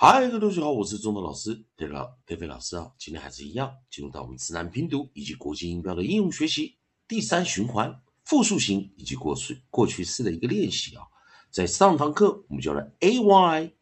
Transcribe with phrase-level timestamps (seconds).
[0.00, 1.60] 嗨，各位同学好，我是中德老师。
[1.74, 6.76] 对了，菲菲老师啊，今天还是一样，进入到我们自然拼读以及国际音标的应用学习
[7.08, 11.02] 第三循环复数型以及过去过去式的一个练习啊。
[11.50, 13.72] 在上堂课我们教了 a y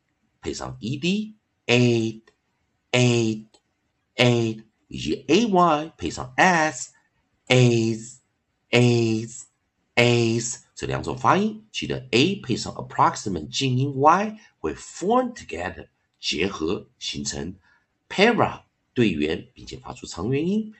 [0.41, 1.37] 配上 e d
[1.67, 2.23] a
[2.93, 3.47] a
[4.15, 6.93] a 以及 a y 配上 s
[7.49, 8.17] as
[8.71, 9.43] as
[9.95, 15.89] as 这两种发音，记得 a 配上 approximate 静音 y 会 form together。
[16.21, 17.55] 结合形成
[18.09, 18.63] para
[18.95, 20.73] 对圆，并且发出长元音。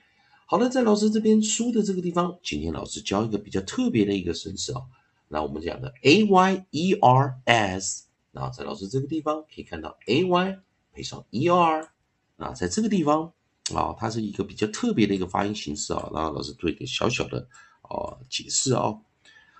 [0.45, 4.81] 好了，在老师这边书的这个地方，今天老师教一个比较特别的一个生词啊。
[5.27, 10.57] 那我们讲的 a y e r s，那在老师这个地方可以看到 a y
[10.93, 11.91] 配上 e r，
[12.37, 13.33] 那在这个地方
[13.75, 16.09] 啊，它是一个比较特别的一个发音形式啊。
[16.13, 17.45] 然后老师做一个小小的
[17.81, 18.97] 啊解释啊。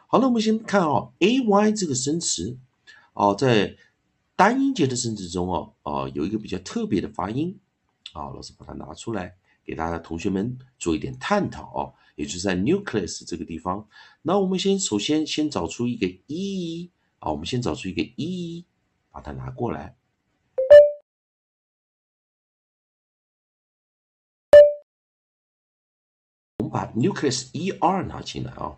[0.07, 2.57] 好了，我们先看啊 a y 这个生词
[3.11, 3.75] 哦，在
[4.37, 7.59] 单音节的生词中哦，哦，有一个比较特别的发音，
[8.13, 9.35] 啊，老师把它拿出来
[9.65, 13.89] 给大家同学们做一点探讨哦，也就是在 nucleus 这个地方。
[14.21, 18.63] 那我们先首先先找出一个 e，啊，我们先找出一个 e，
[19.09, 19.97] 把它拿过来。
[26.59, 28.77] 我们把 nucleus e r 拿进来啊。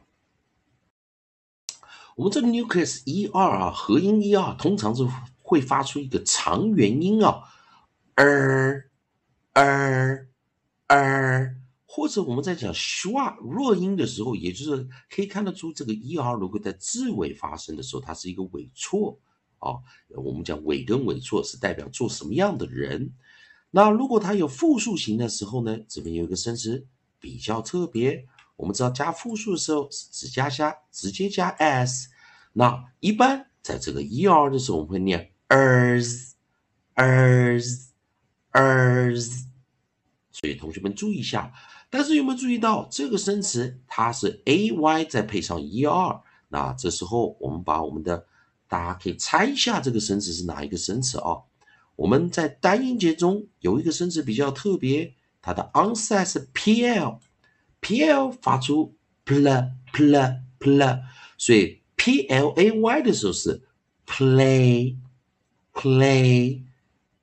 [2.15, 5.05] 我们这个 nucleus e r 啊，合音 e r 通常是。
[5.49, 7.41] 会发出一个长元音啊，
[8.13, 8.91] 儿
[9.53, 10.29] 儿
[10.85, 11.55] 儿，
[11.87, 19.17] 或者我们在讲 schwa 弱音的时候，也就是可以看得出这个 er 如果在字尾发生的时候，它是一个尾错
[19.57, 19.73] 啊。
[20.09, 23.11] 我们讲尾跟尾错是代表做什么样的人。
[23.71, 26.85] 那如果它有复数型的时候呢，这边有一个生词
[27.19, 28.23] 比较特别。
[28.55, 32.09] 我们知道加复数的时候是只加加直接加 s，
[32.53, 35.31] 那一般在这个 er 的时候，我们会念。
[35.49, 36.31] Ers
[36.95, 37.89] ers
[38.53, 39.43] ers，
[40.31, 41.51] 所以同学们注意一下。
[41.89, 46.21] 但是有没有注意到这个生词它是 a y 再配上 e r？
[46.49, 48.25] 那这时候我们把我们的
[48.67, 51.37] 大家可以猜一下这个生词是哪一个生词啊？
[51.95, 61.01] 我们在单音节中有一个生词比较特别，它的 onset 是 pl，pl 发出 pl pl pl，
[61.37, 63.63] 所以 p l a y 的时候是
[64.05, 64.95] play。
[65.79, 66.63] Play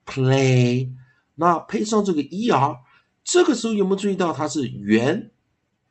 [0.07, 0.89] play，
[1.35, 2.79] 那配上这个 er，
[3.23, 5.31] 这个时候有没有注意到它是元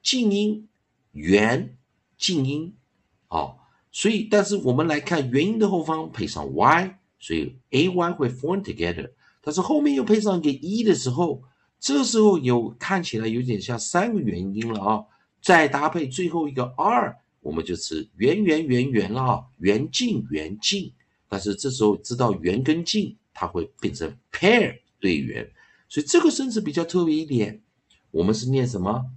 [0.01, 0.67] 静音？
[1.11, 1.77] 元
[2.17, 2.73] 静音，
[3.27, 3.53] 啊，
[3.91, 9.11] 所以但是我们来看元音的后方配上 y，所以 a y 会 form together，
[9.41, 11.43] 但是后面又配上一个 e 的时候，
[11.79, 15.05] 这时候有看起来有点像三个元音了啊，
[15.39, 20.91] 再搭配最后一个 r，我们就是元元元元了啊，元静元静。
[21.27, 25.51] 但是这时候知道元跟静，它会变成 pair 对元，
[25.89, 27.61] 所以这个生词比较特别一点。
[28.11, 29.11] 我们是念什么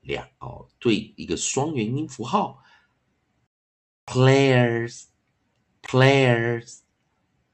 [0.02, 2.64] 两哦对一个双元音符号
[4.06, 5.06] ，players
[5.82, 6.85] players。